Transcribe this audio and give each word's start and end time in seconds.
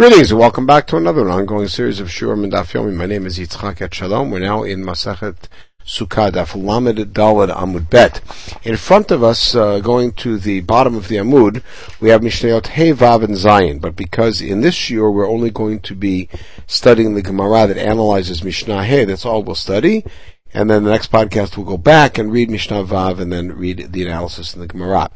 Greetings 0.00 0.30
and 0.30 0.40
welcome 0.40 0.64
back 0.64 0.86
to 0.86 0.96
another 0.96 1.28
ongoing 1.28 1.68
series 1.68 2.00
of 2.00 2.08
Shurim 2.08 2.42
and 2.42 2.54
Daf. 2.54 2.96
My 2.96 3.04
name 3.04 3.26
is 3.26 3.38
Yitzchak 3.38 3.86
Etshalom. 3.86 4.30
We're 4.30 4.38
now 4.38 4.62
in 4.62 4.82
Masachet 4.82 5.36
Sukkah 5.84 6.32
Daf 6.32 6.54
Lamed 6.54 7.12
Dalad 7.12 7.54
Amud 7.54 7.90
Bet. 7.90 8.22
In 8.62 8.78
front 8.78 9.10
of 9.10 9.22
us, 9.22 9.54
uh, 9.54 9.80
going 9.80 10.12
to 10.12 10.38
the 10.38 10.62
bottom 10.62 10.94
of 10.94 11.08
the 11.08 11.16
Amud, 11.16 11.62
we 12.00 12.08
have 12.08 12.22
Mishnayot 12.22 12.68
Hey 12.68 12.94
Vav 12.94 13.22
and 13.22 13.34
Zayin. 13.34 13.78
But 13.78 13.94
because 13.94 14.40
in 14.40 14.62
this 14.62 14.88
year 14.88 15.10
we're 15.10 15.28
only 15.28 15.50
going 15.50 15.80
to 15.80 15.94
be 15.94 16.30
studying 16.66 17.14
the 17.14 17.20
Gemara 17.20 17.66
that 17.66 17.76
analyzes 17.76 18.42
Mishnah 18.42 18.84
Hey, 18.84 19.04
that's 19.04 19.26
all 19.26 19.42
we'll 19.42 19.54
study. 19.54 20.06
And 20.54 20.70
then 20.70 20.84
the 20.84 20.90
next 20.92 21.12
podcast 21.12 21.58
we'll 21.58 21.66
go 21.66 21.76
back 21.76 22.16
and 22.16 22.32
read 22.32 22.48
Mishnah 22.48 22.84
Vav 22.84 23.20
and 23.20 23.30
then 23.30 23.52
read 23.52 23.92
the 23.92 24.06
analysis 24.06 24.54
in 24.54 24.62
the 24.62 24.66
Gemara. 24.66 25.10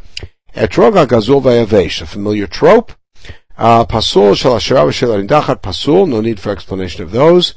Etrog 0.55 0.93
HaGazul 0.93 1.41
Vayavesh, 1.41 2.03
a 2.03 2.07
familiar 2.07 2.47
trope 2.47 2.93
pasul 3.59 4.35
shel 4.35 4.57
ashera 4.57 4.85
v'shel 4.85 5.27
arindachat 5.27 5.61
pasul. 5.63 6.09
No 6.09 6.21
need 6.21 6.41
for 6.41 6.51
explanation 6.51 7.03
of 7.03 7.13
those. 7.13 7.55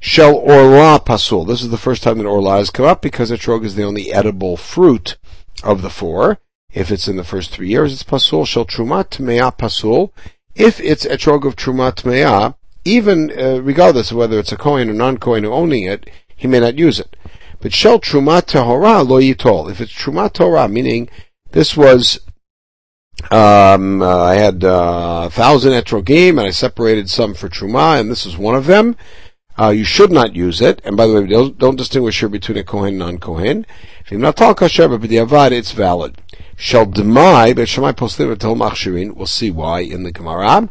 Shel 0.00 0.36
orla 0.36 1.00
pasul. 1.00 1.46
This 1.46 1.62
is 1.62 1.70
the 1.70 1.78
first 1.78 2.02
time 2.02 2.18
that 2.18 2.26
orla 2.26 2.58
has 2.58 2.70
come 2.70 2.86
up 2.86 3.02
because 3.02 3.30
etrog 3.30 3.64
is 3.64 3.74
the 3.74 3.84
only 3.84 4.12
edible 4.12 4.56
fruit 4.56 5.16
of 5.62 5.82
the 5.82 5.90
four. 5.90 6.38
If 6.72 6.90
it's 6.90 7.08
in 7.08 7.16
the 7.16 7.24
first 7.24 7.50
three 7.50 7.68
years, 7.68 7.92
it's 7.92 8.02
pasul. 8.02 8.46
Shel 8.46 8.66
trumat 8.66 9.10
tmeya 9.10 9.56
pasul. 9.56 10.12
If 10.54 10.80
it's 10.80 11.06
etrog 11.06 11.46
of 11.46 11.56
trumat 11.56 12.02
tmeya, 12.02 12.54
even 12.84 13.32
uh, 13.38 13.60
regardless 13.62 14.10
of 14.10 14.16
whether 14.16 14.38
it's 14.38 14.52
a 14.52 14.56
kohen 14.56 14.90
or 14.90 14.94
non-kohen 14.94 15.44
owning 15.44 15.84
it, 15.84 16.08
he 16.36 16.46
may 16.46 16.60
not 16.60 16.78
use 16.78 17.00
it. 17.00 17.16
But 17.60 17.72
shel 17.72 17.98
trumat 17.98 18.46
tehora 18.46 19.06
lo 19.06 19.20
yitol. 19.20 19.70
If 19.70 19.80
it's 19.80 19.92
trumat 19.92 20.34
tehora, 20.34 20.70
meaning 20.70 21.08
this 21.50 21.76
was 21.76 22.20
um, 23.30 24.00
uh, 24.00 24.24
I 24.24 24.34
had 24.34 24.64
uh, 24.64 25.24
a 25.26 25.30
thousand 25.30 25.72
etrogim, 25.72 26.30
and 26.30 26.40
I 26.40 26.50
separated 26.50 27.10
some 27.10 27.34
for 27.34 27.48
truma, 27.48 28.00
and 28.00 28.10
this 28.10 28.24
is 28.24 28.36
one 28.36 28.54
of 28.54 28.66
them. 28.66 28.96
Uh, 29.58 29.70
you 29.70 29.84
should 29.84 30.12
not 30.12 30.36
use 30.36 30.60
it. 30.60 30.80
And 30.84 30.96
by 30.96 31.06
the 31.06 31.14
way, 31.14 31.26
don't, 31.26 31.58
don't 31.58 31.76
distinguish 31.76 32.20
here 32.20 32.28
between 32.28 32.58
a 32.58 32.64
kohen 32.64 32.90
and 32.90 32.98
non-kohen. 32.98 33.66
If 34.00 34.10
you're 34.10 34.20
not 34.20 34.36
talking 34.36 34.68
kasher, 34.68 34.88
but 34.88 35.00
b'diavad, 35.00 35.50
it's 35.50 35.72
valid. 35.72 36.22
Shall 36.56 36.86
demai, 36.86 37.54
but 37.56 37.66
shemai 37.68 37.92
poslim 37.92 38.32
until 38.32 38.54
machshirin. 38.54 39.16
We'll 39.16 39.26
see 39.26 39.50
why 39.50 39.80
in 39.80 40.04
the 40.04 40.12
Gemara. 40.12 40.70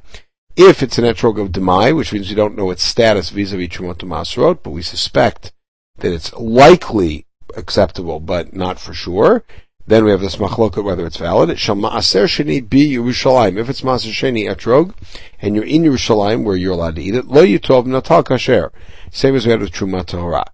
If 0.56 0.82
it's 0.82 0.98
an 0.98 1.04
etrog 1.04 1.39
of 1.39 1.52
demai, 1.52 1.95
which 1.95 2.14
means 2.14 2.30
you 2.30 2.36
don't 2.36 2.58
know 2.58 2.72
its 2.72 2.84
status 2.84 3.30
vis-a-vis 3.30 3.70
trumot 3.70 4.00
masrot, 4.00 4.64
but 4.64 4.72
we 4.72 4.82
suspect 4.82 5.52
that 5.98 6.14
it's 6.14 6.34
likely 6.34 7.28
acceptable, 7.56 8.20
but 8.20 8.56
not 8.56 8.80
for 8.80 8.94
sure. 8.94 9.44
Then 9.88 10.04
we 10.04 10.12
have 10.12 10.20
this 10.20 10.36
machloket 10.36 10.84
whether 10.84 11.06
it's 11.06 11.16
valid. 11.16 11.50
It 11.50 11.60
Shall 11.60 11.78
ma'aser 11.78 12.26
sheni 12.26 12.68
be 12.68 12.94
Yerushalayim. 12.94 13.58
If 13.58 13.70
it's 13.70 13.82
ma'aser 13.82 14.12
sheni 14.12 14.54
etrog, 14.54 14.94
and 15.42 15.56
you're 15.56 15.64
in 15.64 15.84
Yerushalayim 15.84 16.44
where 16.44 16.58
you're 16.58 16.74
allowed 16.74 16.98
to 16.98 17.02
eat 17.02 17.16
it, 17.16 17.28
lo 17.28 17.46
yitov 17.46 17.86
natal 17.86 18.22
kasher. 18.22 18.72
Same 19.12 19.36
as 19.36 19.46
we 19.46 19.52
had 19.52 19.62
with 19.62 19.72
Truma 19.72 20.06
Torah. 20.06 20.46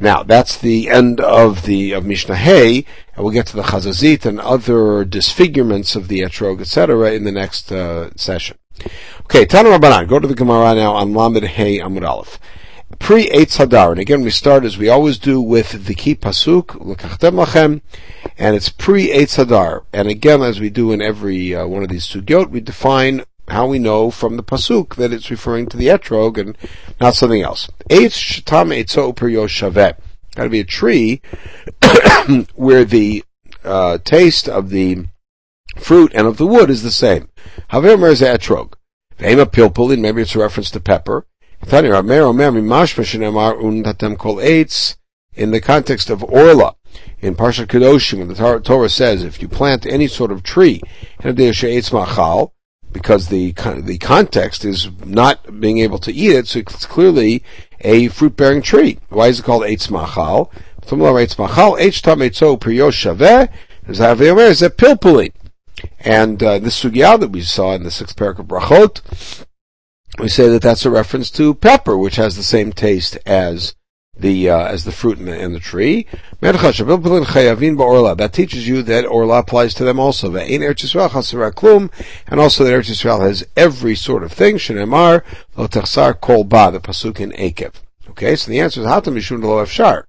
Now, 0.00 0.24
that's 0.24 0.58
the 0.58 0.90
end 0.90 1.20
of 1.20 1.66
the, 1.66 1.92
of 1.92 2.04
Mishnah 2.04 2.34
Hay, 2.34 2.84
and 3.14 3.24
we'll 3.24 3.32
get 3.32 3.46
to 3.46 3.56
the 3.56 3.62
Chazazit 3.62 4.26
and 4.26 4.40
other 4.40 5.04
disfigurements 5.04 5.94
of 5.94 6.08
the 6.08 6.20
etrog, 6.22 6.60
etc., 6.60 7.12
in 7.12 7.22
the 7.22 7.30
next, 7.30 7.70
uh, 7.70 8.10
session. 8.16 8.58
Okay, 9.20 9.46
Tana 9.46 9.68
Rabbanan. 9.68 10.08
Go 10.08 10.18
to 10.18 10.26
the 10.26 10.34
Gemara 10.34 10.74
now 10.74 10.94
on 10.94 11.14
Lamed 11.14 11.44
Hay 11.44 11.78
Amud 11.78 12.04
Aleph 12.04 12.40
pre 12.98 13.28
Eitz 13.28 13.58
Hadar. 13.58 13.92
And 13.92 14.00
again, 14.00 14.22
we 14.22 14.30
start 14.30 14.64
as 14.64 14.78
we 14.78 14.88
always 14.88 15.18
do 15.18 15.40
with 15.40 15.86
the 15.86 15.94
key 15.94 16.14
pasuk, 16.14 16.74
L'kachtem 16.74 17.44
lachem, 17.44 17.80
and 18.38 18.56
it's 18.56 18.68
pre 18.68 19.08
Eitz 19.08 19.36
Hadar. 19.36 19.84
And 19.92 20.08
again, 20.08 20.42
as 20.42 20.60
we 20.60 20.70
do 20.70 20.92
in 20.92 21.00
every 21.00 21.54
uh, 21.54 21.66
one 21.66 21.82
of 21.82 21.88
these 21.88 22.06
sugyot, 22.06 22.50
we 22.50 22.60
define 22.60 23.24
how 23.48 23.66
we 23.66 23.78
know 23.78 24.10
from 24.10 24.36
the 24.36 24.42
pasuk 24.42 24.96
that 24.96 25.12
it's 25.12 25.30
referring 25.30 25.66
to 25.66 25.76
the 25.76 25.88
etrog 25.88 26.38
and 26.38 26.56
not 27.00 27.14
something 27.14 27.42
else. 27.42 27.68
Eitz 27.90 28.42
shatam 28.42 28.74
eitzo 28.74 29.14
per 29.14 29.28
yoshaveh. 29.28 29.96
Got 30.34 30.44
to 30.44 30.48
be 30.48 30.60
a 30.60 30.64
tree 30.64 31.20
where 32.54 32.84
the 32.84 33.24
uh, 33.62 33.98
taste 34.04 34.48
of 34.48 34.70
the 34.70 35.06
fruit 35.76 36.12
and 36.14 36.26
of 36.26 36.38
the 36.38 36.46
wood 36.46 36.70
is 36.70 36.82
the 36.82 36.90
same. 36.90 37.28
However, 37.68 38.08
is 38.08 38.20
etrog. 38.20 38.74
Vema 39.18 39.46
pilpulin, 39.46 40.00
maybe 40.00 40.22
it's 40.22 40.34
a 40.34 40.40
reference 40.40 40.70
to 40.72 40.80
pepper. 40.80 41.26
In 45.36 45.50
the 45.50 45.60
context 45.62 46.10
of 46.10 46.24
Orla, 46.24 46.74
in 47.24 47.34
Parshat 47.34 47.68
Kedoshim, 47.68 48.18
when 48.18 48.28
the 48.28 48.60
Torah 48.60 48.88
says, 48.90 49.24
if 49.24 49.40
you 49.40 49.48
plant 49.48 49.86
any 49.86 50.06
sort 50.06 50.30
of 50.30 50.42
tree, 50.42 50.82
because 52.92 53.28
the 53.28 53.52
the 53.52 53.98
context 53.98 54.64
is 54.64 54.90
not 55.06 55.58
being 55.58 55.78
able 55.78 55.98
to 55.98 56.12
eat 56.12 56.32
it, 56.32 56.46
so 56.46 56.58
it's 56.58 56.84
clearly 56.84 57.42
a 57.80 58.08
fruit 58.08 58.36
bearing 58.36 58.60
tree. 58.60 58.98
Why 59.08 59.28
is 59.28 59.40
it 59.40 59.44
called 59.44 59.62
Eitz 59.62 59.90
Machal? 59.90 60.52
And 66.00 66.42
uh, 66.42 66.58
this 66.58 66.84
sugya 66.84 67.18
that 67.18 67.30
we 67.30 67.40
saw 67.40 67.74
in 67.74 67.84
the 67.84 67.90
sixth 67.90 68.16
parak 68.16 68.38
of 68.38 68.48
Brachot, 68.48 69.46
we 70.18 70.28
say 70.28 70.50
that 70.50 70.60
that's 70.60 70.84
a 70.84 70.90
reference 70.90 71.30
to 71.32 71.54
pepper, 71.54 71.96
which 71.96 72.16
has 72.16 72.36
the 72.36 72.42
same 72.42 72.70
taste 72.70 73.16
as 73.24 73.74
the 74.16 74.48
uh, 74.48 74.66
as 74.66 74.84
the 74.84 74.92
fruit 74.92 75.18
in 75.18 75.26
the, 75.26 75.38
in 75.38 75.52
the 75.52 75.60
tree. 75.60 76.06
That 76.40 78.30
teaches 78.32 78.68
you 78.68 78.82
that 78.82 79.06
orla 79.06 79.38
applies 79.38 79.74
to 79.74 79.84
them 79.84 79.98
also. 79.98 80.34
And 80.34 80.64
also 80.64 80.88
that 82.64 82.70
Eretz 82.70 82.90
Yisrael 82.90 83.20
has 83.20 83.46
every 83.56 83.94
sort 83.94 84.22
of 84.22 84.32
thing. 84.32 84.56
Shenemar 84.56 85.24
lo 85.56 85.68
kol 86.14 86.44
ba 86.44 86.70
the 86.72 86.80
pasuk 86.80 87.20
in 87.20 87.32
Akev. 87.32 87.74
Okay, 88.10 88.36
so 88.36 88.50
the 88.50 88.60
answer 88.60 88.80
is 88.80 88.86
hatam 88.86 89.14
mishum 89.14 89.42
lo 89.42 89.64
efshar. 89.64 90.04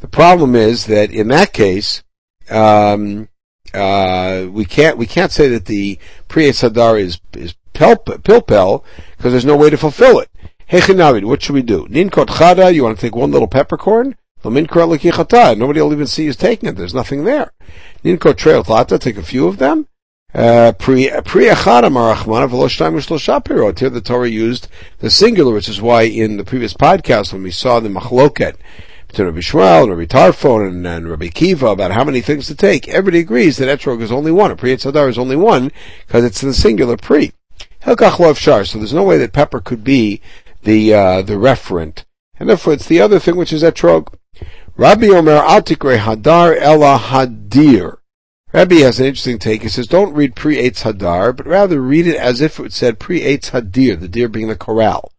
The 0.00 0.08
problem 0.08 0.54
is 0.54 0.86
that 0.86 1.10
in 1.10 1.28
that 1.28 1.52
case, 1.52 2.02
um, 2.50 3.28
uh, 3.74 4.46
we 4.50 4.64
can't 4.64 4.96
we 4.98 5.06
can't 5.06 5.32
say 5.32 5.48
that 5.48 5.66
the 5.66 5.98
pre 6.28 6.48
Sadar 6.50 7.00
is 7.00 7.20
is 7.32 7.54
pilpel 7.74 8.84
because 9.16 9.32
there's 9.32 9.44
no 9.44 9.56
way 9.56 9.70
to 9.70 9.76
fulfill 9.76 10.18
it. 10.18 10.30
Hechinavid, 10.70 11.24
what 11.24 11.42
should 11.42 11.54
we 11.54 11.62
do? 11.62 11.86
Ninkot 11.86 12.26
chada, 12.26 12.74
you 12.74 12.84
want 12.84 12.98
to 12.98 13.00
take 13.00 13.16
one 13.16 13.30
little 13.30 13.48
peppercorn? 13.48 14.16
Nobody 14.44 15.80
will 15.80 15.92
even 15.92 16.06
see 16.06 16.24
you 16.24 16.32
taking 16.34 16.68
it. 16.68 16.76
There's 16.76 16.94
nothing 16.94 17.24
there. 17.24 17.52
Ninkot 18.04 18.36
trail 18.36 18.62
tlata, 18.62 19.00
take 19.00 19.16
a 19.16 19.22
few 19.22 19.48
of 19.48 19.56
them. 19.56 19.88
Uh, 20.34 20.72
pre 20.72 21.06
achada 21.06 21.88
marachmana 21.88 22.50
v'lo 22.50 22.68
shtayim 22.68 23.78
Here 23.78 23.88
the 23.88 24.00
Torah 24.02 24.28
used 24.28 24.68
the 24.98 25.08
singular, 25.08 25.54
which 25.54 25.70
is 25.70 25.80
why 25.80 26.02
in 26.02 26.36
the 26.36 26.44
previous 26.44 26.74
podcast 26.74 27.32
when 27.32 27.42
we 27.42 27.50
saw 27.50 27.80
the 27.80 27.88
machloket 27.88 28.56
between 29.06 29.26
Rabbi 29.28 29.38
Yishmael 29.38 29.84
and 29.84 29.96
Rabbi 29.96 30.04
Tarfon 30.04 30.68
and, 30.68 30.86
and 30.86 31.08
Rabbi 31.08 31.28
Kiva 31.28 31.68
about 31.68 31.92
how 31.92 32.04
many 32.04 32.20
things 32.20 32.46
to 32.48 32.54
take, 32.54 32.86
everybody 32.88 33.20
agrees 33.20 33.56
that 33.56 33.74
etrog 33.74 34.02
is 34.02 34.12
only 34.12 34.30
one. 34.30 34.50
A 34.50 34.56
pri 34.56 34.72
is 34.72 35.18
only 35.18 35.36
one 35.36 35.72
because 36.06 36.24
it's 36.24 36.42
in 36.42 36.50
the 36.50 36.54
singular 36.54 36.98
pre. 36.98 37.32
Hilkach 37.82 38.18
lo 38.18 38.34
shar. 38.34 38.66
So 38.66 38.76
there's 38.76 38.92
no 38.92 39.04
way 39.04 39.16
that 39.16 39.32
pepper 39.32 39.60
could 39.60 39.82
be 39.82 40.20
the 40.68 40.92
uh, 40.92 41.22
the 41.22 41.34
referent, 41.34 42.04
and 42.38 42.48
therefore 42.48 42.74
it's 42.74 42.86
the 42.86 43.00
other 43.00 43.18
thing 43.18 43.36
which 43.36 43.54
is 43.54 43.62
etrog. 43.62 44.14
Rabbi 44.76 45.06
Omer 45.06 45.40
Atikre 45.40 45.98
Hadar 45.98 46.56
Ella 46.60 46.98
Hadir. 46.98 47.96
Rabbi 48.52 48.76
has 48.76 49.00
an 49.00 49.06
interesting 49.06 49.38
take. 49.38 49.62
He 49.62 49.68
says, 49.68 49.86
don't 49.86 50.14
read 50.14 50.36
pre 50.36 50.56
Eitz 50.56 50.82
Hadar, 50.82 51.36
but 51.36 51.46
rather 51.46 51.80
read 51.80 52.06
it 52.06 52.16
as 52.16 52.40
if 52.40 52.60
it 52.60 52.72
said 52.72 52.98
pre 52.98 53.20
Eitz 53.20 53.50
Hadir, 53.50 53.98
the 53.98 54.08
deer 54.08 54.28
being 54.28 54.48
the 54.48 54.56
corral. 54.56 55.12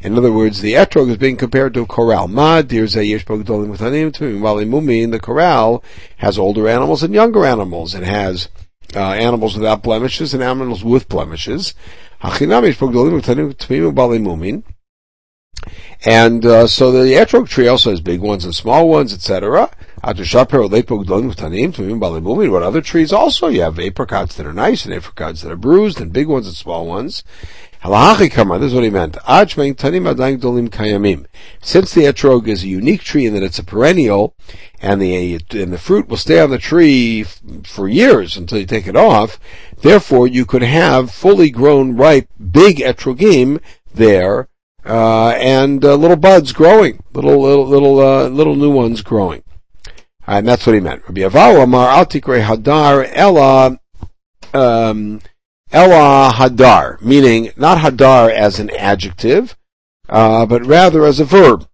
In 0.00 0.18
other 0.18 0.32
words, 0.32 0.60
the 0.60 0.74
etrog 0.74 1.08
is 1.10 1.16
being 1.16 1.36
compared 1.36 1.74
to 1.74 1.82
a 1.82 1.86
corral. 1.86 2.28
Ma 2.28 2.62
deer 2.62 2.84
zayesh 2.84 3.24
bogdolim 3.24 3.76
v'tanim 3.76 4.12
mumin. 4.12 5.12
The 5.12 5.20
corral 5.20 5.82
has 6.18 6.38
older 6.38 6.68
animals 6.68 7.02
and 7.02 7.14
younger 7.14 7.44
animals. 7.44 7.94
It 7.94 8.04
has 8.04 8.48
uh, 8.94 9.12
animals 9.12 9.56
without 9.56 9.82
blemishes 9.82 10.34
and 10.34 10.42
animals 10.42 10.84
with 10.84 11.08
blemishes. 11.08 11.74
And 16.04 16.44
uh, 16.44 16.66
so 16.66 16.92
the 16.92 17.14
etrog 17.14 17.48
tree 17.48 17.68
also 17.68 17.90
has 17.90 18.00
big 18.00 18.20
ones 18.20 18.44
and 18.44 18.54
small 18.54 18.88
ones, 18.88 19.12
etc. 19.12 19.70
What 20.02 20.18
other 22.62 22.80
trees 22.80 23.12
also? 23.12 23.48
You 23.48 23.62
have 23.62 23.78
apricots 23.78 24.36
that 24.36 24.46
are 24.46 24.52
nice 24.52 24.84
and 24.84 24.94
apricots 24.94 25.42
that 25.42 25.50
are 25.50 25.56
bruised 25.56 26.00
and 26.00 26.12
big 26.12 26.28
ones 26.28 26.46
and 26.46 26.54
small 26.54 26.86
ones. 26.86 27.24
This 27.82 27.92
is 27.92 28.74
what 28.74 28.84
he 28.84 28.90
meant. 28.90 29.16
Since 29.26 29.54
the 31.94 32.04
etrog 32.04 32.48
is 32.48 32.62
a 32.62 32.68
unique 32.68 33.02
tree 33.02 33.26
in 33.26 33.34
that 33.34 33.42
it's 33.42 33.58
a 33.58 33.64
perennial, 33.64 34.34
and 34.80 35.00
the 35.00 35.40
and 35.50 35.72
the 35.72 35.78
fruit 35.78 36.08
will 36.08 36.16
stay 36.16 36.40
on 36.40 36.50
the 36.50 36.58
tree 36.58 37.24
for 37.64 37.88
years 37.88 38.36
until 38.36 38.58
you 38.58 38.66
take 38.66 38.86
it 38.86 38.96
off, 38.96 39.38
therefore 39.82 40.26
you 40.26 40.44
could 40.44 40.62
have 40.62 41.10
fully 41.10 41.50
grown, 41.50 41.96
ripe, 41.96 42.28
big 42.50 42.78
etrogim 42.78 43.60
there, 43.94 44.48
and 44.86 45.84
uh, 45.84 45.94
little 45.94 46.16
buds 46.16 46.52
growing, 46.52 47.02
little 47.12 47.40
little 47.40 47.66
little 47.66 48.00
uh, 48.00 48.28
little 48.28 48.56
new 48.56 48.70
ones 48.70 49.02
growing. 49.02 49.42
And 50.26 50.46
that's 50.46 50.66
what 50.66 50.74
he 50.74 50.80
meant. 50.80 51.02
Rabbi 51.08 51.20
Avahu 51.20 51.62
Amar 51.62 51.88
Altikre 51.88 52.42
Hadar 52.42 53.08
Ella 53.12 53.78
um, 54.52 55.20
Ella 55.72 56.32
hadar, 56.32 57.00
meaning 57.02 57.50
not 57.56 57.78
hadar 57.78 58.32
as 58.32 58.60
an 58.60 58.70
adjective, 58.70 59.56
uh, 60.08 60.46
but 60.46 60.64
rather 60.64 61.04
as 61.04 61.20
a 61.20 61.24
verb. 61.24 61.68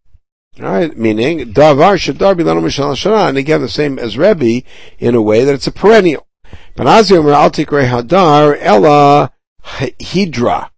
Alright, 0.59 0.99
meaning, 0.99 1.53
davar 1.53 1.97
shadar 1.97 2.35
bilanu 2.35 2.63
mishal 2.63 3.29
and 3.29 3.39
again 3.39 3.61
the 3.61 3.69
same 3.69 3.99
as 3.99 4.19
Rebbe, 4.19 4.67
in 4.99 5.15
a 5.15 5.23
way 5.23 5.45
that 5.45 5.55
it's 5.55 5.67
a 5.67 5.73
perennial. 5.73 6.27
But 6.75 6.87
Azir 6.87 7.33
al 7.33 7.51
tikre 7.51 7.89
hadar, 7.89 8.57
ella 8.61 9.33
hydra. 9.63 10.72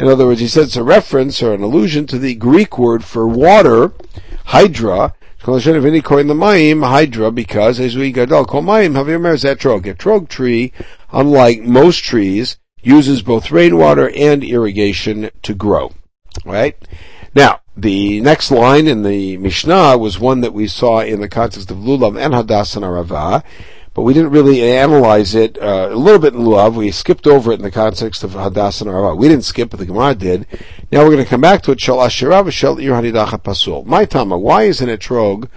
In 0.00 0.08
other 0.08 0.24
words, 0.24 0.40
he 0.40 0.48
said 0.48 0.62
it's 0.62 0.76
a 0.76 0.82
reference 0.82 1.42
or 1.42 1.52
an 1.52 1.62
allusion 1.62 2.06
to 2.06 2.18
the 2.18 2.34
Greek 2.34 2.78
word 2.78 3.04
for 3.04 3.28
water, 3.28 3.92
hydra, 4.46 5.12
hydra, 5.42 7.30
because 7.30 7.80
as 7.80 7.96
we 7.96 8.10
gadol 8.10 8.46
kol 8.46 8.62
mayim 8.62 8.94
havimer 8.94 9.34
zetrog. 9.36 9.82
Etrog 9.82 10.30
tree, 10.30 10.72
unlike 11.12 11.60
most 11.60 12.02
trees, 12.02 12.56
uses 12.80 13.20
both 13.20 13.50
rainwater 13.50 14.10
and 14.16 14.42
irrigation 14.42 15.28
to 15.42 15.52
grow. 15.52 15.92
Right? 16.46 16.78
Now, 17.34 17.60
the 17.76 18.22
next 18.22 18.50
line 18.50 18.86
in 18.86 19.02
the 19.02 19.36
Mishnah 19.36 19.98
was 19.98 20.18
one 20.18 20.40
that 20.40 20.54
we 20.54 20.66
saw 20.66 21.00
in 21.00 21.20
the 21.20 21.28
context 21.28 21.70
of 21.70 21.76
Lulav 21.76 22.18
and 22.18 22.32
Hadass 22.32 22.74
and 22.74 22.86
Arava, 22.86 23.44
but 24.00 24.04
we 24.04 24.14
didn't 24.14 24.30
really 24.30 24.62
analyze 24.62 25.34
it 25.34 25.58
uh, 25.58 25.90
a 25.90 25.94
little 25.94 26.18
bit 26.18 26.32
in 26.32 26.40
Lulav. 26.40 26.74
We 26.74 26.90
skipped 26.90 27.26
over 27.26 27.52
it 27.52 27.56
in 27.56 27.62
the 27.62 27.70
context 27.70 28.24
of 28.24 28.30
Hadass 28.30 28.80
and 28.80 28.88
Arava. 28.88 29.14
We 29.14 29.28
didn't 29.28 29.44
skip, 29.44 29.68
but 29.68 29.78
the 29.78 29.84
Gemara 29.84 30.14
did. 30.14 30.46
Now 30.90 31.00
we're 31.00 31.10
going 31.10 31.22
to 31.22 31.28
come 31.28 31.42
back 31.42 31.60
to 31.64 31.72
it. 31.72 31.82
Shal 31.82 31.98
Ashirav 31.98 32.50
Shal 32.50 32.78
Ir 32.78 32.92
Hanidacha 32.92 33.42
Pasul. 33.42 33.84
My 33.84 34.06
Tama, 34.06 34.38
why 34.38 34.62
is 34.62 34.80
an 34.80 34.88
etrog 34.88 35.50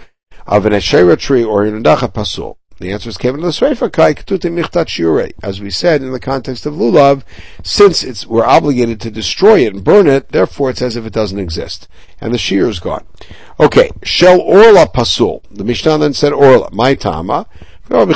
of 0.46 0.66
an 0.66 0.74
Asherah 0.74 1.16
tree 1.16 1.42
or 1.42 1.64
an 1.64 1.82
Hanidacha 1.82 2.14
Pasul? 2.14 2.58
The 2.80 2.92
answer 2.92 3.08
is 3.08 3.18
Kevin 3.18 3.40
L'Sreifa 3.40 3.90
Kai 3.90 4.14
Ketute 4.14 4.52
Michtat. 4.52 5.34
As 5.42 5.62
we 5.62 5.70
said 5.70 6.02
in 6.02 6.12
the 6.12 6.20
context 6.20 6.66
of 6.66 6.74
Lulav, 6.74 7.24
since 7.64 8.04
it's, 8.04 8.28
we're 8.28 8.44
obligated 8.44 9.00
to 9.02 9.12
destroy 9.12 9.60
it 9.60 9.74
and 9.74 9.86
burn 9.86 10.06
it, 10.06 10.34
therefore 10.34 10.72
it's 10.72 10.82
as 10.82 10.98
if 10.98 11.06
it 11.06 11.14
doesn't 11.14 11.40
exist. 11.40 11.88
And 12.20 12.34
the 12.34 12.38
shear 12.38 12.68
is 12.68 12.82
gone. 12.82 13.06
Okay, 13.58 13.90
Shel 14.04 14.42
Orla 14.42 14.88
Pasul. 14.88 15.44
The 15.50 15.64
Mishnah 15.64 16.00
then 16.00 16.12
said 16.12 16.34
Orla. 16.34 16.72
My 16.74 16.94
Tama. 16.94 17.48
So 17.94 18.06
two 18.06 18.10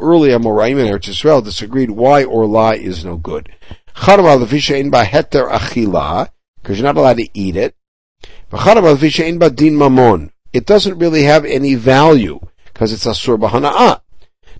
early 0.00 0.30
Amoraim 0.30 0.78
in 0.78 0.86
Eretz 0.86 1.10
Yisrael 1.10 1.44
disagreed 1.44 1.90
why 1.90 2.24
or 2.24 2.44
Orla 2.44 2.74
is 2.74 3.04
no 3.04 3.18
good. 3.18 3.54
Because 3.94 4.16
you're 6.78 6.84
not 6.84 6.96
allowed 6.96 7.18
to 7.18 7.28
eat 7.34 7.56
it. 7.56 7.74
It 10.54 10.66
doesn't 10.66 10.98
really 10.98 11.22
have 11.24 11.44
any 11.44 11.74
value 11.74 12.40
because 12.64 12.94
it's 12.94 13.04
asur 13.04 13.38
b'hana'ah. 13.38 14.00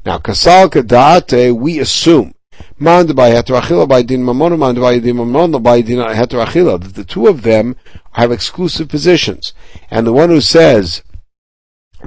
Now, 0.05 0.19
kasal 0.19 0.69
kadate, 0.69 1.57
we 1.59 1.79
assume 1.79 2.35
mand 2.79 3.17
by 3.17 3.31
heterachila 3.31 3.89
by 3.89 4.03
din 4.03 4.23
mamon, 4.23 4.59
mand 4.59 4.79
by 4.79 4.99
din 4.99 5.17
mamon 5.17 5.63
by 5.63 5.81
din 5.81 6.01
heterachila. 6.01 6.83
That 6.83 6.95
the 6.97 7.05
two 7.05 7.29
of 7.29 7.41
them 7.41 7.77
have 8.13 8.31
exclusive 8.31 8.91
positions, 8.91 9.55
and 9.91 10.07
the 10.07 10.13
one 10.13 10.29
who 10.29 10.43
says 10.43 11.03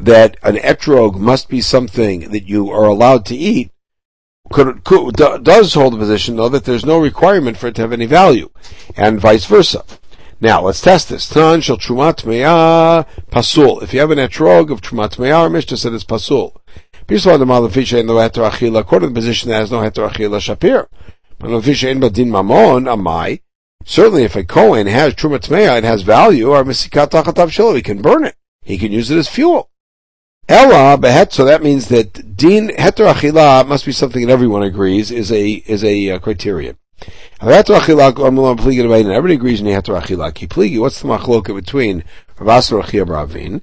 that 0.06 0.38
an 0.44 0.56
etrog 0.56 1.19
must 1.19 1.50
be 1.50 1.62
something 1.62 2.31
that 2.31 2.48
you 2.48 2.69
are 2.69 2.86
allowed 2.86 3.25
to 3.27 3.36
eat 3.36 3.71
could, 4.51 4.83
could, 4.83 5.15
does 5.15 5.74
hold 5.74 5.94
the 5.94 5.98
position 5.98 6.36
though 6.36 6.50
that 6.50 6.65
there's 6.65 6.86
no 6.86 7.00
requirement 7.00 7.57
for 7.57 7.68
it 7.68 7.75
to 7.75 7.81
have 7.81 7.94
any 7.94 8.06
value, 8.06 8.50
and 8.95 9.19
vice 9.19 9.45
versa. 9.45 9.86
Now, 10.42 10.63
let's 10.63 10.81
test 10.81 11.09
this. 11.09 11.30
Tan 11.30 11.62
shel 11.62 11.77
trumat 11.77 12.25
me'ah 12.25 13.06
pasul. 13.30 13.81
If 13.83 13.94
you 13.94 14.00
have 14.00 14.12
an 14.12 14.18
etrog 14.18 14.71
of 14.71 14.81
trumat 14.81 15.19
me'ah, 15.19 15.50
Mishnah 15.50 15.77
said 15.77 15.94
it's 15.94 16.04
pasul. 16.04 16.59
According 17.04 17.21
to 17.21 17.38
the 17.38 17.45
Malafisha 17.45 18.00
in 18.00 18.07
the 18.07 18.13
hetrachila 18.13 18.86
cording 18.86 19.13
position 19.13 19.50
that 19.50 19.59
has 19.59 19.71
no 19.71 19.80
heter 19.80 20.09
achila 20.09 20.39
shapir. 20.39 20.88
Malafiche 21.39 21.89
in 21.89 22.00
badin 22.00 22.27
mamon 22.27 22.86
amai. 22.86 23.42
Certainly 23.86 24.24
if 24.24 24.36
a 24.36 24.44
Kohen 24.44 24.88
has 24.88 25.13
trumat 25.13 25.50
me'ah, 25.50 25.77
it 25.77 25.83
has 25.83 26.01
value, 26.01 26.50
or 26.50 26.63
mesikat 26.63 27.12
tachatav 27.12 27.50
shelo, 27.50 27.75
he 27.75 27.81
can 27.81 28.01
burn 28.01 28.25
it. 28.25 28.36
He 28.63 28.77
can 28.77 28.92
use 28.92 29.12
it 29.12 29.18
as 29.18 29.30
fuel. 29.30 29.70
Ella 30.51 30.98
behet, 30.98 31.31
so 31.31 31.45
that 31.45 31.63
means 31.63 31.88
that 31.88 32.36
din 32.36 32.68
heter 32.69 33.13
achila 33.13 33.65
must 33.65 33.86
be 33.86 33.94
something 33.94 34.25
that 34.25 34.33
everyone 34.33 34.63
agrees 34.63 35.09
is 35.09 35.31
a, 35.31 35.51
is 35.65 35.81
a 35.83 36.12
uh, 36.12 36.19
criterion. 36.19 36.77
Everybody 37.42 37.74
agrees 39.33 39.62
in 39.62 39.65
Heter 39.65 40.00
Achila 40.00 40.31
Kipligi. 40.31 40.80
What's 40.80 41.01
the 41.01 41.07
machloka 41.07 41.56
between 41.56 42.03
Ravasar 42.38 42.83
Achia 42.83 43.07
Bravin? 43.07 43.62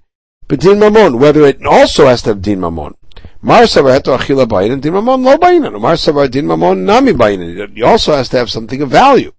But 0.49 0.61
Din 0.61 0.79
Mamon, 0.79 1.20
whether 1.20 1.43
it 1.43 1.64
also 1.64 2.06
has 2.06 2.23
to 2.23 2.31
have 2.31 2.43
Din 2.43 2.58
Mamon. 2.58 2.94
Mar 3.41 3.64
Savar 3.64 4.00
Heter 4.00 4.19
Achila 4.19 4.49
Bayin, 4.49 4.81
Din 4.81 4.94
Mamon 4.94 5.25
Lo 5.25 5.37
Bayin. 5.37 5.81
Mar 5.81 5.94
Savar 5.94 6.29
Din 6.31 6.46
Mamon 6.46 6.79
Nami 6.79 7.12
Bayin. 7.12 7.76
It 7.76 7.82
also 7.84 8.17
has 8.17 8.29
to 8.31 8.38
have 8.38 8.50
something 8.50 8.82
of 8.82 8.91
value. 8.91 9.32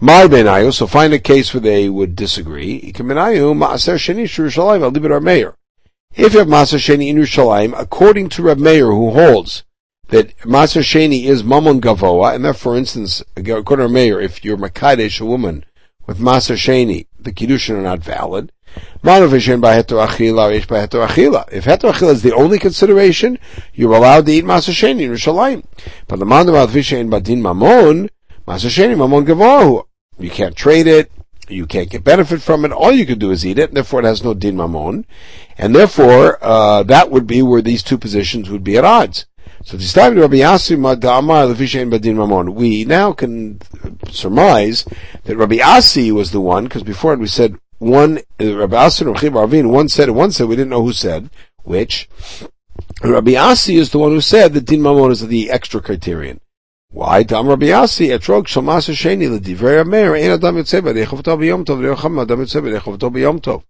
My 0.00 0.26
benayu, 0.26 0.72
so 0.72 0.86
find 0.86 1.12
a 1.12 1.18
case 1.18 1.52
where 1.52 1.60
they 1.60 1.88
would 1.90 2.16
disagree. 2.16 2.80
Ikaminayu 2.90 3.54
Maaser 3.54 3.96
Sheni 3.96 5.04
it 5.04 5.12
our 5.12 5.20
mayor. 5.20 5.56
If 6.16 6.32
you 6.32 6.40
have 6.40 6.48
Maaser 6.48 6.78
Sheni 6.78 7.06
in 7.08 7.16
Yerushalayim, 7.18 7.72
according 7.78 8.30
to 8.30 8.42
Reb 8.42 8.58
Meir, 8.58 8.86
who 8.86 9.10
holds 9.12 9.62
that 10.08 10.36
Maser 10.38 10.82
Sheni 10.82 11.26
is 11.26 11.44
Mamon 11.44 11.80
Gavoa, 11.80 12.34
and 12.34 12.44
that, 12.44 12.56
for 12.56 12.76
instance, 12.76 13.22
according 13.36 13.86
to 13.86 13.88
Meir, 13.88 14.20
if 14.20 14.44
you're 14.44 14.56
Makadesh, 14.56 15.20
a 15.20 15.24
woman, 15.24 15.64
with 16.08 16.18
Maser 16.18 16.56
Sheni, 16.56 17.06
the 17.16 17.30
Kiddushin 17.30 17.76
are 17.76 17.82
not 17.82 18.00
valid. 18.00 18.50
If 18.74 18.82
Heter 19.02 20.06
Achila 21.92 22.10
is 22.10 22.22
the 22.22 22.34
only 22.34 22.58
consideration, 22.58 23.38
you're 23.72 23.94
allowed 23.94 24.26
to 24.26 24.32
eat 24.32 24.44
Maser 24.44 24.72
Sheni 24.72 25.02
in 25.02 25.12
Rishalayim. 25.12 25.62
But 26.08 26.18
the 26.18 26.24
Mandav 26.24 26.66
Vishen 26.68 27.08
Badin 27.08 27.40
Mamon, 27.40 28.10
Maser 28.48 28.68
Sheni 28.68 28.96
Mamon 28.96 29.24
Gavoa. 29.24 29.84
You 30.18 30.30
can't 30.30 30.56
trade 30.56 30.88
it, 30.88 31.12
you 31.50 31.66
can't 31.66 31.90
get 31.90 32.04
benefit 32.04 32.42
from 32.42 32.64
it, 32.64 32.72
all 32.72 32.92
you 32.92 33.06
can 33.06 33.18
do 33.18 33.30
is 33.30 33.44
eat 33.44 33.58
it, 33.58 33.70
and 33.70 33.76
therefore 33.76 34.00
it 34.00 34.06
has 34.06 34.24
no 34.24 34.34
Din 34.34 34.56
Mamon. 34.56 35.04
And 35.58 35.74
therefore, 35.74 36.38
uh, 36.42 36.82
that 36.84 37.10
would 37.10 37.26
be 37.26 37.42
where 37.42 37.62
these 37.62 37.82
two 37.82 37.98
positions 37.98 38.50
would 38.50 38.64
be 38.64 38.76
at 38.76 38.84
odds. 38.84 39.26
So 39.62 39.76
Distavin 39.76 40.20
Rabi 40.20 40.42
Asi 40.42 40.76
Ma 40.76 40.94
Damar 40.94 41.46
the 41.46 41.54
Fishimba 41.54 42.00
Din 42.00 42.16
Ramon, 42.16 42.54
we 42.54 42.84
now 42.84 43.12
can 43.12 43.60
surmise 44.10 44.86
that 45.24 45.36
Rabbi 45.36 45.58
Asi 45.62 46.10
was 46.10 46.30
the 46.30 46.40
one, 46.40 46.64
because 46.64 46.82
before 46.82 47.14
we 47.16 47.26
said 47.26 47.56
one, 47.78 48.20
uh, 48.40 48.56
Rabbi 48.56 48.76
Asi 48.76 49.04
and 49.04 49.22
Rabbi 49.22 49.62
one 49.62 49.88
said 49.88 50.08
and 50.08 50.16
one 50.16 50.32
said, 50.32 50.48
we 50.48 50.56
didn't 50.56 50.70
know 50.70 50.82
who 50.82 50.92
said, 50.92 51.30
which. 51.62 52.08
Rabbi 53.02 53.34
Asi 53.34 53.76
is 53.76 53.90
the 53.90 53.98
one 53.98 54.12
who 54.12 54.20
said 54.20 54.54
that 54.54 54.64
Din 54.64 54.80
Mamon 54.80 55.10
is 55.10 55.26
the 55.26 55.50
extra 55.50 55.80
criterion. 55.80 56.40
Why? 56.90 57.22
Dam 57.22 57.48
Rabbi 57.48 57.70
Asi, 57.70 58.08
etrog 58.08 58.46
shamas 58.46 58.92
sheni 58.94 59.28
l'divrei 59.28 59.80
Ameir, 59.80 60.14
ein 60.14 60.30
adam 60.30 60.56
yotzei 60.56 60.80
b'dechov 60.80 61.22
tov 61.22 61.38
b'yom 61.38 61.64
tov, 61.64 61.78
v'yocham 61.78 62.20
adam 62.20 62.40
yotzei 62.40 62.62
b'dechov 62.62 62.98
tov 62.98 63.12
b'yom 63.12 63.40
tov 63.40 63.62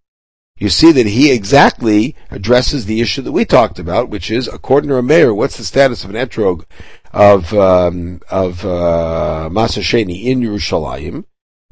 you 0.61 0.69
see 0.69 0.93
that 0.93 1.07
he 1.07 1.33
exactly 1.33 2.15
addresses 2.31 2.85
the 2.85 3.01
issue 3.01 3.23
that 3.23 3.33
we 3.33 3.45
talked 3.47 3.79
about, 3.79 4.11
which 4.11 4.31
is, 4.31 4.47
according 4.47 4.91
to 4.91 4.97
a 4.99 5.03
mayor, 5.03 5.33
what's 5.35 5.57
the 5.57 5.65
status 5.65 6.05
of 6.05 6.11
an 6.11 6.17
etrog 6.17 6.65
of 7.13 7.53
um, 7.55 8.21
of 8.31 8.65
uh, 8.65 9.49
Masasheni 9.51 10.25
in 10.25 10.41
Yerushalayim? 10.41 11.25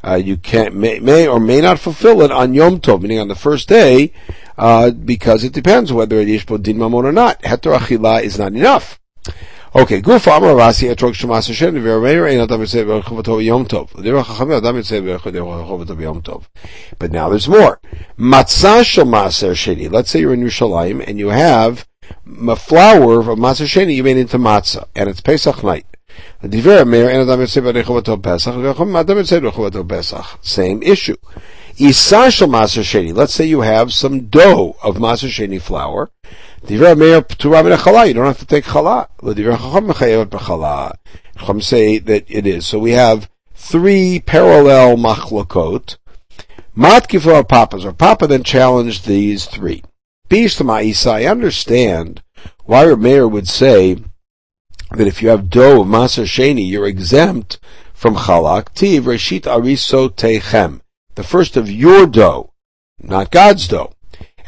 Uh, 0.02 0.14
you 0.14 0.38
can 0.38 0.80
may, 0.80 0.98
may, 1.00 1.28
or 1.28 1.38
may 1.38 1.60
not 1.60 1.78
fulfill 1.78 2.22
it 2.22 2.32
on 2.32 2.54
Yom 2.54 2.80
Tov, 2.80 3.02
meaning 3.02 3.18
on 3.18 3.28
the 3.28 3.34
first 3.34 3.68
day, 3.68 4.12
uh, 4.56 4.90
because 4.90 5.44
it 5.44 5.52
depends 5.52 5.92
whether 5.92 6.16
it 6.16 6.28
is 6.28 6.44
din 6.46 6.78
mamon 6.78 7.04
or 7.04 7.12
not. 7.12 7.42
Heter 7.42 7.76
achila 7.76 8.22
is 8.22 8.38
not 8.38 8.54
enough. 8.54 8.98
Okay, 9.74 10.00
guf 10.00 10.26
amar 10.34 10.54
rasi 10.54 10.88
etrog 10.88 11.12
shemas 11.12 11.50
v'chovato 11.50 13.44
yom 13.44 13.66
tov. 13.66 13.90
Chachamim 13.90 14.56
adam 14.56 16.00
yom 16.00 16.22
tov. 16.22 16.44
But 16.98 17.12
now 17.12 17.28
there's 17.28 17.48
more. 17.48 17.78
Matzah 18.18 18.82
shel 18.82 19.04
maser 19.04 19.52
sheni. 19.52 19.90
Let's 19.92 20.10
say 20.10 20.20
you're 20.20 20.32
in 20.32 20.40
Yerushalayim 20.40 21.06
and 21.06 21.18
you 21.18 21.28
have 21.28 21.86
a 22.48 22.56
flour 22.56 23.20
of 23.20 23.26
maser 23.38 23.66
sheni 23.66 23.94
you 23.96 24.02
made 24.02 24.16
into 24.16 24.38
matzah, 24.38 24.86
and 24.96 25.10
it's 25.10 25.20
Pesach 25.20 25.62
night. 25.62 25.84
V'chovato 26.42 28.22
Pesach 28.22 28.54
adam 28.54 29.88
Pesach. 29.88 30.38
Same 30.40 30.82
issue. 30.82 31.16
Isa 31.76 32.30
shel 32.30 32.48
maser 32.48 32.82
sheni. 32.82 33.14
Let's 33.14 33.34
say 33.34 33.44
you 33.44 33.60
have 33.60 33.92
some 33.92 34.28
dough 34.28 34.78
of 34.82 34.96
maser 34.96 35.28
sheni 35.28 35.60
flour, 35.60 36.10
you 36.66 36.78
don't 36.78 38.26
have 38.26 38.38
to 38.38 38.46
take 38.46 38.64
chala. 38.64 39.08
Chacham 41.38 41.60
say 41.60 41.98
that 41.98 42.24
it 42.28 42.46
is. 42.46 42.66
So 42.66 42.78
we 42.78 42.92
have 42.92 43.30
three 43.54 44.20
parallel 44.20 44.96
machlokot. 44.96 45.96
Matkif 46.76 47.26
or 47.26 47.42
papas, 47.44 47.84
or 47.84 47.92
papa 47.92 48.26
then 48.26 48.42
challenged 48.44 49.06
these 49.06 49.46
three. 49.46 49.82
Bishtama 50.28 50.84
Isa, 50.84 51.10
I 51.10 51.24
understand 51.24 52.22
why 52.64 52.84
your 52.84 52.96
mayor 52.96 53.26
would 53.26 53.48
say 53.48 53.94
that 54.92 55.06
if 55.06 55.22
you 55.22 55.28
have 55.30 55.50
dough 55.50 55.82
of 55.82 55.88
Maser 55.88 56.24
Sheni, 56.24 56.68
you're 56.68 56.86
exempt 56.86 57.58
from 57.92 58.14
chalak. 58.14 58.74
Tiv 58.74 59.04
Reshit 59.04 59.42
Ariso 59.42 60.08
Techem. 60.08 60.80
The 61.14 61.24
first 61.24 61.56
of 61.56 61.70
your 61.70 62.06
dough, 62.06 62.52
not 63.00 63.30
God's 63.30 63.66
dough. 63.66 63.92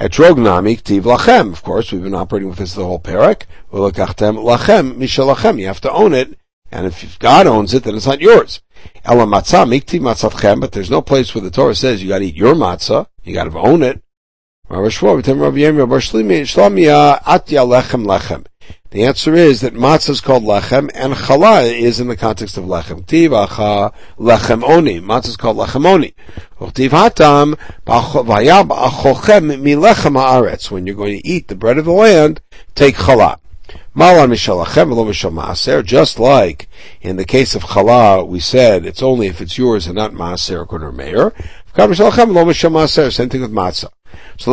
Etrog 0.00 0.38
nami 0.38 0.76
ktiv 0.76 1.02
lachem. 1.02 1.52
Of 1.52 1.62
course, 1.62 1.92
we've 1.92 2.02
been 2.02 2.14
operating 2.14 2.48
with 2.48 2.56
this 2.56 2.72
the 2.72 2.86
whole 2.86 2.98
parak. 2.98 3.42
Ulakachtem 3.70 4.42
lachem 4.42 4.94
mishalachem. 4.94 5.60
You 5.60 5.66
have 5.66 5.82
to 5.82 5.92
own 5.92 6.14
it, 6.14 6.38
and 6.72 6.86
if 6.86 7.18
God 7.18 7.46
owns 7.46 7.74
it, 7.74 7.84
then 7.84 7.96
it's 7.96 8.06
not 8.06 8.22
yours. 8.22 8.62
Ela 9.04 9.26
matzah 9.26 9.68
miktiv 9.68 10.00
matzatchem. 10.00 10.58
But 10.58 10.72
there's 10.72 10.88
no 10.88 11.02
place 11.02 11.34
where 11.34 11.42
the 11.42 11.50
Torah 11.50 11.74
says 11.74 12.02
you 12.02 12.08
got 12.08 12.20
to 12.20 12.24
eat 12.24 12.34
your 12.34 12.54
matzah. 12.54 13.08
You 13.24 13.34
got 13.34 13.44
to 13.44 13.58
own 13.58 13.82
it. 13.82 14.02
The 18.90 19.04
answer 19.04 19.34
is 19.36 19.60
that 19.60 19.74
matzah 19.74 20.10
is 20.10 20.20
called 20.20 20.42
lechem, 20.42 20.90
and 20.94 21.14
challah 21.14 21.72
is 21.72 22.00
in 22.00 22.08
the 22.08 22.16
context 22.16 22.56
of 22.56 22.64
lechem. 22.64 23.04
Tivacha 23.04 23.94
lechem 24.18 24.64
oni. 24.64 25.00
Matzah 25.00 25.28
is 25.28 25.36
called 25.36 25.58
lechem 25.58 25.86
oni. 25.86 26.12
hatam 26.58 27.54
milechem 29.62 30.16
haaretz. 30.16 30.72
When 30.72 30.88
you're 30.88 30.96
going 30.96 31.20
to 31.20 31.26
eat 31.26 31.46
the 31.46 31.54
bread 31.54 31.78
of 31.78 31.84
the 31.84 31.92
land, 31.92 32.40
take 32.74 32.96
challah. 32.96 33.38
Malan 33.94 34.30
mishalachem 34.30 34.88
v'lo 34.88 35.06
mishal 35.06 35.32
maaser. 35.32 35.84
Just 35.84 36.18
like 36.18 36.68
in 37.00 37.16
the 37.16 37.24
case 37.24 37.54
of 37.54 37.62
challah, 37.62 38.26
we 38.26 38.40
said 38.40 38.84
it's 38.84 39.02
only 39.02 39.28
if 39.28 39.40
it's 39.40 39.56
yours 39.56 39.86
and 39.86 39.94
not 39.94 40.12
maaser 40.12 40.68
to 40.68 40.90
Meir. 40.90 41.32
Same 41.76 43.28
thing 43.28 43.42
with 43.42 43.52
matzah. 43.52 43.90
So 44.38 44.52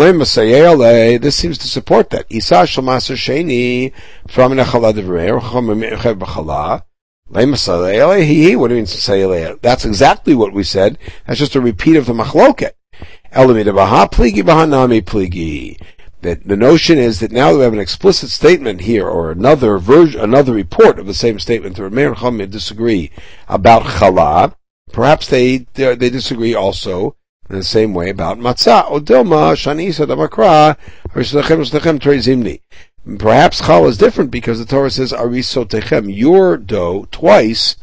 this 1.17 1.35
seems 1.35 1.57
to 1.57 1.67
support 1.67 2.09
that. 2.11 2.25
Isa 2.29 2.53
shalmaser 2.55 3.15
sheni 3.15 3.91
from 4.27 4.53
nechala 4.53 4.93
devreir. 4.93 5.41
What 7.29 8.69
do 8.69 8.75
you 8.75 8.79
mean 8.79 8.85
say 8.85 9.55
That's 9.61 9.85
exactly 9.85 10.35
what 10.35 10.53
we 10.53 10.63
said. 10.63 10.97
That's 11.25 11.39
just 11.39 11.55
a 11.55 11.61
repeat 11.61 11.95
of 11.95 12.05
the 12.05 12.13
machloket. 12.13 12.71
That 16.21 16.47
the 16.47 16.57
notion 16.57 16.97
is 16.97 17.19
that 17.19 17.31
now 17.31 17.55
we 17.55 17.61
have 17.63 17.73
an 17.73 17.79
explicit 17.79 18.29
statement 18.29 18.81
here, 18.81 19.07
or 19.07 19.31
another 19.31 19.77
version, 19.77 20.19
another 20.19 20.53
report 20.53 20.99
of 20.99 21.05
the 21.05 21.13
same 21.13 21.39
statement. 21.39 21.75
The 21.75 21.83
Rameir 21.83 22.07
and 22.07 22.17
Chachamim 22.17 22.49
disagree 22.49 23.11
about 23.47 23.83
chala. 23.83 24.55
Perhaps 24.91 25.27
they 25.27 25.57
they 25.73 26.09
disagree 26.09 26.55
also 26.55 27.15
in 27.49 27.55
the 27.55 27.63
same 27.63 27.93
way 27.93 28.09
about 28.09 28.39
matzah. 28.39 28.85
Odilma 28.85 29.53
shanisa 29.55 30.05
damakra. 30.05 30.77
Perhaps 33.19 33.61
chal 33.65 33.85
is 33.87 33.97
different 33.97 34.31
because 34.31 34.59
the 34.59 34.65
Torah 34.65 34.89
says 34.89 35.13
arisotechem 35.13 36.15
your 36.15 36.57
dough 36.57 37.07
twice, 37.11 37.77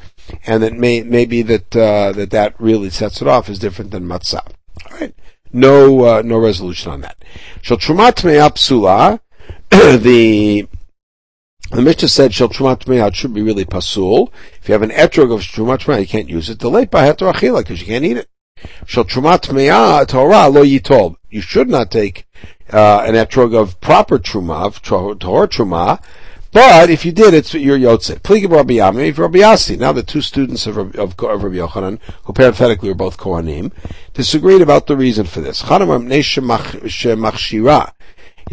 and 0.46 0.62
that 0.62 0.74
may 0.74 1.02
maybe 1.02 1.42
that 1.42 1.74
uh, 1.76 2.12
that 2.12 2.30
that 2.30 2.60
really 2.60 2.90
sets 2.90 3.22
it 3.22 3.28
off 3.28 3.48
is 3.48 3.58
different 3.58 3.90
than 3.90 4.04
matzah. 4.06 4.46
All 4.90 4.98
right, 4.98 5.14
no 5.52 6.04
uh, 6.04 6.22
no 6.22 6.38
resolution 6.38 6.92
on 6.92 7.00
that. 7.02 7.16
Shal 7.62 7.78
trumat 7.78 8.14
psula. 8.14 9.20
The 10.00 10.68
the 11.70 11.82
Mishnah 11.82 12.08
said 12.08 12.34
shel 12.34 12.48
trumat 12.48 12.88
it 12.88 13.16
should 13.16 13.34
be 13.34 13.42
really 13.42 13.64
pasul. 13.64 14.32
If 14.60 14.68
you 14.68 14.72
have 14.72 14.82
an 14.82 14.90
etrog 14.90 15.32
of 15.32 15.40
trumat 15.40 16.00
you 16.00 16.06
can't 16.06 16.28
use 16.28 16.50
it. 16.50 16.58
Delayed 16.58 16.90
by 16.90 17.08
heter 17.08 17.58
because 17.58 17.80
you 17.80 17.86
can't 17.86 18.04
eat 18.04 18.18
it. 18.18 18.28
Shel 18.86 19.04
trumat 19.04 20.08
Torah 20.08 20.48
lo 20.48 20.64
yitol. 20.64 21.16
You 21.30 21.40
should 21.40 21.68
not 21.68 21.90
take 21.90 22.26
uh, 22.72 23.04
an 23.06 23.14
etrog 23.14 23.54
of 23.54 23.80
proper 23.80 24.18
truma, 24.18 24.66
of 24.66 24.82
Torah 24.82 25.48
truma, 25.48 26.00
but 26.54 26.88
if 26.88 27.04
you 27.04 27.10
did, 27.10 27.34
it's 27.34 27.52
your 27.52 27.76
yotzet. 27.76 28.20
Pligib 28.20 28.52
Rabbi 28.52 28.74
Yami, 28.74 29.18
Rabbi 29.18 29.40
Yasi. 29.40 29.76
Now 29.76 29.90
the 29.90 30.04
two 30.04 30.20
students 30.20 30.68
of, 30.68 30.78
of, 30.78 30.94
of 30.94 31.20
Rabbi 31.20 31.56
Yochanan, 31.56 31.98
who 32.22 32.32
parenthetically 32.32 32.90
were 32.90 32.94
both 32.94 33.18
Kohanim, 33.18 33.72
disagreed 34.12 34.62
about 34.62 34.86
the 34.86 34.96
reason 34.96 35.26
for 35.26 35.40
this. 35.40 35.62
He 35.62 35.66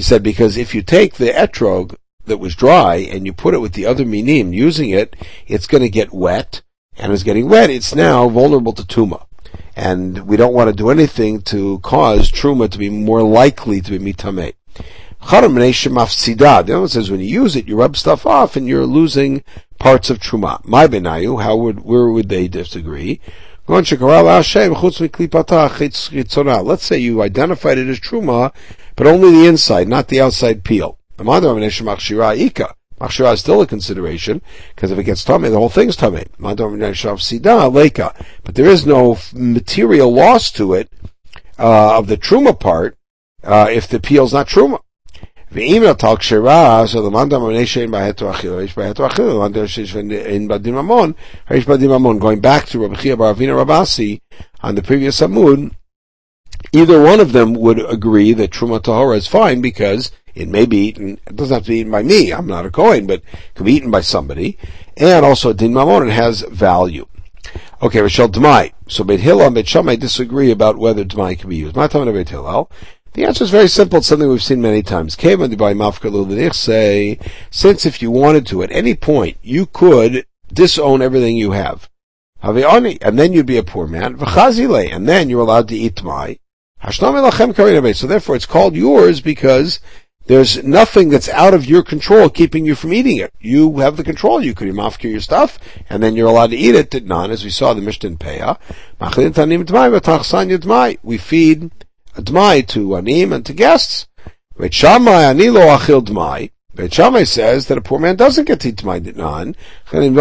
said, 0.02 0.24
because 0.24 0.58
if 0.58 0.74
you 0.74 0.82
take 0.82 1.14
the 1.14 1.30
etrog 1.30 1.96
that 2.26 2.40
was 2.40 2.56
dry 2.56 2.96
and 2.96 3.26
you 3.26 3.34
put 3.34 3.54
it 3.54 3.62
with 3.62 3.74
the 3.74 3.86
other 3.86 4.06
minim 4.06 4.54
using 4.54 4.90
it, 4.90 5.16
it's 5.48 5.68
going 5.68 5.84
to 5.84 5.90
get 5.90 6.14
wet, 6.14 6.62
and 6.98 7.12
it's 7.12 7.24
getting 7.24 7.50
wet, 7.50 7.70
it's 7.70 7.96
now 7.96 8.30
vulnerable 8.30 8.74
to 8.74 8.84
tuma 8.84 9.26
and 9.76 10.28
we 10.28 10.38
don't 10.38 10.54
want 10.54 10.70
to 10.70 10.76
do 10.76 10.90
anything 10.90 11.42
to 11.42 11.80
cause 11.80 12.32
truma 12.32 12.70
to 12.70 12.78
be 12.78 12.90
more 12.90 13.24
likely 13.24 13.82
to 13.82 13.98
be 13.98 14.14
mitame. 14.14 14.54
Charam 15.22 15.54
mitameh. 15.54 16.38
The 16.38 16.46
other 16.46 16.80
one 16.80 16.88
says 16.88 17.12
when 17.12 17.20
you 17.20 17.28
use 17.28 17.56
it, 17.56 17.68
you 17.68 17.76
rub 17.76 17.96
stuff 17.96 18.26
off 18.26 18.56
and 18.56 18.68
you're 18.68 18.86
losing 18.86 19.44
parts 19.80 20.10
of 20.10 20.20
truma. 20.20 20.64
My 20.66 20.88
benayu, 20.88 21.42
how 21.42 21.56
would 21.58 21.82
where 21.82 22.08
would 22.08 22.30
they 22.30 22.48
disagree? 22.48 23.20
Let's 23.68 23.90
say 23.90 23.98
you 26.98 27.22
identified 27.22 27.78
it 27.78 27.88
as 27.88 28.00
truma, 28.00 28.54
but 28.96 29.08
only 29.08 29.32
the 29.32 29.46
inside, 29.46 29.88
not 29.88 30.08
the 30.08 30.20
outside 30.20 30.64
peel. 30.64 30.98
Machshira 33.01 33.35
is 33.35 33.41
still 33.41 33.61
a 33.61 33.67
consideration, 33.67 34.41
because 34.75 34.91
if 34.91 34.99
it 34.99 35.05
gets 35.05 35.23
tummy, 35.23 35.49
the 35.51 35.59
whole 35.59 35.69
thing's 35.69 35.97
tummy. 35.97 36.25
But 36.39 36.57
there 38.55 38.67
is 38.67 38.87
no 38.87 39.19
material 39.35 40.15
loss 40.15 40.51
to 40.53 40.75
it, 40.75 40.91
uh, 41.59 41.99
of 41.99 42.07
the 42.07 42.17
truma 42.17 42.59
part, 42.59 42.97
uh, 43.45 43.69
if 43.71 43.87
the 43.89 44.01
peel's 44.01 44.33
not 44.33 44.49
truma. 44.49 44.81
ואם 45.53 45.91
אתה 45.91 46.17
כשרה, 46.17 46.85
so 46.87 46.97
למאן 46.99 47.29
דמוני 47.29 47.67
שאין 47.67 47.91
בהתו 47.91 48.31
אכילה, 48.31 48.63
יש 48.63 48.77
בהתו 48.77 49.07
אכילה, 49.07 49.35
למאן 49.35 49.53
דמוני 49.53 49.69
שאין 49.69 50.49
בדין 50.49 50.75
ממון, 50.75 51.13
יש 51.51 51.67
בדין 51.67 51.91
ממון. 51.91 52.19
Going 52.19 52.41
back 52.41 52.67
to 52.67 52.81
Rabbi 52.81 52.97
Chia 52.97 53.17
Bar 53.17 53.35
Avina 53.35 53.65
Rabasi, 53.65 54.21
on 54.63 54.75
the 54.75 54.83
previous 54.83 55.21
Amud, 55.21 55.71
either 56.73 57.01
one 57.01 57.21
of 57.21 57.33
them 57.33 57.55
would 57.55 57.79
agree 57.91 58.33
that 58.33 58.51
Truma 58.51 58.81
Tahora 58.81 59.17
is 59.17 59.29
fine 59.29 59.61
because 59.61 60.11
it 60.36 60.48
may 60.48 60.66
be 60.66 60.78
eaten, 60.78 61.20
it 61.28 61.36
doesn't 61.36 61.54
have 61.54 61.64
to 61.64 61.70
be 61.70 61.80
eaten 61.80 61.92
by 61.92 62.04
me, 62.04 62.32
I'm 62.32 62.48
not 62.48 62.66
a 62.66 62.72
Kohen, 62.72 63.08
but 63.08 63.22
it 63.22 63.56
can 63.56 63.66
be 63.66 63.74
eaten 63.74 63.92
by 63.92 64.02
somebody. 64.02 64.58
And 64.98 65.26
also, 65.26 65.54
Din 65.54 65.74
Mamon, 65.74 66.12
has 66.12 66.42
value. 66.42 67.08
Okay, 67.82 68.02
Rachel 68.02 68.30
Dmai. 68.30 68.72
So 68.88 69.04
Beit 69.04 69.20
Hillel 69.20 69.48
and 69.48 69.56
Beit 69.56 69.68
Shammai 69.68 69.96
disagree 69.96 70.52
about 70.52 70.78
whether 70.78 71.04
Dmai 71.04 71.40
can 71.40 71.50
be 71.50 71.58
used. 71.58 71.76
My 71.76 71.88
time 71.88 72.12
Beit 72.14 72.30
Hillel. 72.30 72.70
The 73.14 73.26
answer 73.26 73.44
is 73.44 73.50
very 73.50 73.68
simple. 73.68 73.98
It's 73.98 74.08
something 74.08 74.30
we've 74.30 74.42
seen 74.42 74.62
many 74.62 74.84
times. 74.84 75.16
Say, 75.16 77.20
since 77.50 77.86
if 77.86 78.02
you 78.02 78.12
wanted 78.12 78.48
to, 78.48 78.64
at 78.64 78.72
any 78.72 78.96
point, 78.96 79.38
you 79.42 79.66
could 79.66 80.26
disown 80.54 81.02
everything 81.02 81.36
you 81.36 81.52
have. 81.52 81.90
And 82.42 83.20
then 83.20 83.34
you'd 83.34 83.46
be 83.46 83.58
a 83.58 83.64
poor 83.64 83.88
man. 83.88 84.16
And 84.18 85.10
then 85.10 85.30
you're 85.30 85.42
allowed 85.42 85.68
to 85.68 85.76
eat 85.76 85.96
Dmai. 85.96 86.40
So 86.90 88.08
therefore 88.08 88.36
it's 88.36 88.46
called 88.46 88.76
yours 88.76 89.22
because 89.22 89.80
there's 90.28 90.64
nothing 90.64 91.10
that's 91.10 91.30
out 91.30 91.54
of 91.54 91.66
your 91.66 91.84
control 91.84 92.30
keeping 92.30 92.66
you 92.66 92.76
from 92.76 92.94
eating 92.94 93.18
it. 93.18 93.34
You 93.40 93.80
have 93.80 93.98
the 93.98 94.04
control. 94.04 94.44
You 94.44 94.54
can 94.54 94.72
mafkir 94.72 95.12
your 95.12 95.20
stuff, 95.20 95.58
and 95.90 96.02
then 96.02 96.16
you're 96.16 96.30
allowed 96.30 96.52
to 96.52 96.58
eat 96.58 96.76
it. 96.76 96.90
Did 96.92 97.08
none, 97.08 97.32
as 97.32 97.44
we 97.44 97.50
saw 97.50 97.74
the 97.74 97.82
Mishnah 97.82 98.10
in 98.10 98.18
Peah. 98.18 98.58
We 101.04 101.18
feed 101.18 101.72
dmai 102.16 102.68
to 102.68 102.96
anim 102.96 103.34
and 103.34 103.46
to 103.46 103.54
guests. 103.54 104.08
Beit 106.74 106.94
Shammai 106.94 107.26
says 107.26 107.68
that 107.68 107.78
a 107.78 107.82
poor 107.82 108.00
man 108.00 108.16
doesn't 108.16 108.46
get 108.46 108.60
titmai 108.60 109.02
dinan. 109.02 109.56
Chanim 109.92 110.16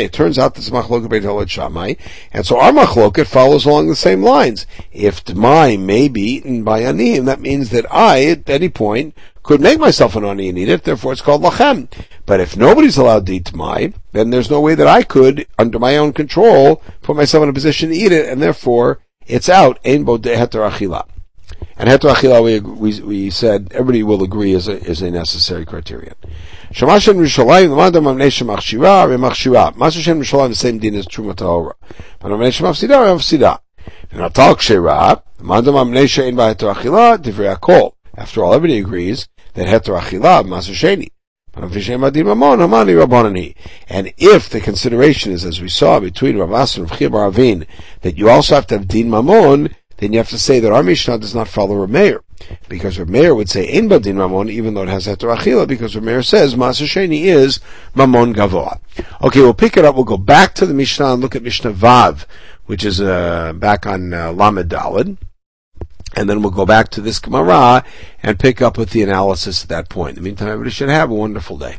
It 0.00 0.12
turns 0.12 0.38
out 0.38 0.54
this 0.54 0.70
machloket 0.70 1.10
Beit 1.10 1.24
And 2.32 2.46
so 2.46 2.58
our 2.58 2.72
machloket 2.72 3.26
follows 3.26 3.66
along 3.66 3.88
the 3.88 3.96
same 3.96 4.22
lines. 4.22 4.66
If 4.90 5.22
dmai 5.22 5.78
may 5.78 6.08
be 6.08 6.22
eaten 6.22 6.64
by 6.64 6.80
anim, 6.82 7.26
that 7.26 7.40
means 7.40 7.68
that 7.70 7.84
I, 7.92 8.24
at 8.24 8.48
any 8.48 8.70
point, 8.70 9.14
could 9.44 9.60
make 9.60 9.78
myself 9.78 10.16
an 10.16 10.24
ani 10.24 10.48
and 10.48 10.58
eat 10.58 10.70
it, 10.70 10.82
therefore 10.84 11.12
it's 11.12 11.20
called 11.20 11.42
lachem. 11.42 11.86
But 12.26 12.40
if 12.40 12.56
nobody's 12.56 12.96
allowed 12.96 13.26
to 13.26 13.36
eat 13.36 13.44
tamai, 13.44 13.94
then 14.12 14.30
there's 14.30 14.50
no 14.50 14.60
way 14.60 14.74
that 14.74 14.86
I 14.88 15.02
could, 15.02 15.46
under 15.58 15.78
my 15.78 15.98
own 15.98 16.12
control, 16.14 16.82
put 17.02 17.14
myself 17.14 17.42
in 17.42 17.50
a 17.50 17.52
position 17.52 17.90
to 17.90 17.94
eat 17.94 18.10
it, 18.10 18.28
and 18.28 18.42
therefore 18.42 19.00
it's 19.26 19.50
out. 19.50 19.78
Ein 19.84 20.04
bo 20.04 20.18
achila. 20.18 21.06
And 21.76 21.90
heter 21.90 22.14
achila, 22.14 22.42
we, 22.42 22.60
we, 22.60 23.00
we 23.02 23.30
said, 23.30 23.68
everybody 23.72 24.02
will 24.02 24.22
agree 24.22 24.54
is 24.54 24.66
a, 24.66 24.80
is 24.82 25.02
a 25.02 25.10
necessary 25.10 25.66
criterion. 25.66 26.14
Shemashem 26.72 27.18
Rishalayim, 27.18 27.68
the 27.68 28.00
mandam 28.00 28.10
of 28.10 28.16
Neshem 28.16 28.54
Achshira, 28.54 29.06
Remachshira. 29.06 29.74
Masashem 29.74 30.20
Rishalayim, 30.20 30.48
the 30.48 30.54
same 30.54 30.78
din 30.78 30.94
as 30.94 31.06
Truma 31.06 31.34
Tahora. 31.34 31.74
Afsida, 32.22 33.04
Afsida. 33.14 33.60
And 34.10 34.20
mandam 35.46 35.76
of 35.76 35.88
Achila, 35.88 37.18
Divrei 37.18 37.56
Akol. 37.56 37.92
After 38.16 38.44
all, 38.44 38.54
everybody 38.54 38.78
agrees 38.78 39.28
that 39.54 39.66
heter 39.66 40.00
achila 40.00 40.44
masasheni. 40.44 41.08
And 41.56 41.72
if 44.16 44.50
the 44.50 44.60
consideration 44.60 45.32
is, 45.32 45.44
as 45.44 45.60
we 45.60 45.68
saw 45.68 46.00
between 46.00 46.36
Rav 46.36 46.48
Asr 46.48 46.78
and 46.78 47.12
Rav 47.12 47.34
Avin, 47.34 47.64
that 48.00 48.18
you 48.18 48.28
also 48.28 48.56
have 48.56 48.66
to 48.68 48.78
have 48.78 48.88
din 48.88 49.08
mamon, 49.08 49.72
then 49.98 50.12
you 50.12 50.18
have 50.18 50.30
to 50.30 50.38
say 50.38 50.60
that 50.60 50.72
our 50.72 50.82
Mishnah 50.82 51.18
does 51.18 51.34
not 51.34 51.48
follow 51.48 51.86
Rameir. 51.86 52.20
Because 52.68 52.98
Rameir 52.98 53.36
would 53.36 53.48
say 53.48 53.64
in 53.64 53.88
Badin 53.88 54.16
Mamon, 54.16 54.50
even 54.50 54.74
though 54.74 54.82
it 54.82 54.88
has 54.88 55.06
Heter 55.06 55.34
Achila, 55.34 55.68
because 55.68 55.94
Rameir 55.94 56.24
says 56.24 56.56
Maser 56.56 56.86
Sheni 56.86 57.22
is 57.22 57.60
Mamon 57.94 58.34
Gavoa. 58.34 58.80
Okay, 59.22 59.40
we'll 59.40 59.54
pick 59.54 59.76
it 59.76 59.84
up, 59.84 59.94
we'll 59.94 60.04
go 60.04 60.16
back 60.16 60.54
to 60.54 60.66
the 60.66 60.74
Mishnah 60.74 61.12
and 61.12 61.22
look 61.22 61.36
at 61.36 61.42
Mishnah 61.42 61.72
Vav, 61.72 62.26
which 62.66 62.84
is 62.84 63.00
uh, 63.00 63.52
back 63.54 63.86
on 63.86 64.12
uh, 64.12 64.32
Lamed 64.32 64.68
Dalad. 64.68 65.16
And 66.16 66.28
then 66.28 66.42
we'll 66.42 66.52
go 66.52 66.66
back 66.66 66.90
to 66.90 67.00
this 67.00 67.18
Gemara 67.18 67.84
and 68.22 68.38
pick 68.38 68.62
up 68.62 68.78
with 68.78 68.90
the 68.90 69.02
analysis 69.02 69.62
at 69.64 69.68
that 69.70 69.88
point. 69.88 70.10
In 70.10 70.22
the 70.22 70.28
meantime, 70.28 70.48
everybody 70.48 70.70
should 70.70 70.88
have 70.88 71.10
a 71.10 71.14
wonderful 71.14 71.58
day. 71.58 71.72